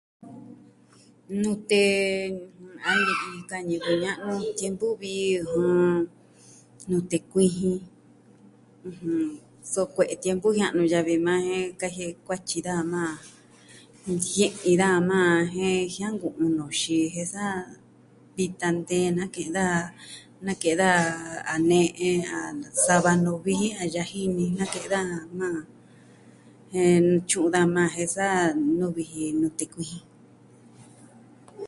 [1.41, 1.81] Nute
[2.89, 5.11] a ni'i ka ñivɨ ña'nu tiempu vi,
[5.49, 5.97] jɨn,
[6.89, 7.79] nute kuijin,
[8.87, 9.23] ɨjɨn.
[9.71, 13.27] So kue'e tiempu jia'nu yavi yukuan jen kajie'e kuatyi daja majan.
[14.13, 17.45] Njie'e daja majan jen jianku'un nuxi jen sa
[18.35, 19.81] vitan teen nake'en daja.
[20.45, 21.09] nake'en daja
[21.53, 22.07] a ne'e
[22.37, 22.39] a
[22.85, 25.65] sava nuvi jin a yajini nake'en daja majan.
[26.73, 28.27] Jen ntyu'un daja majan je sa
[28.79, 30.03] nuvi ji nute kuijin.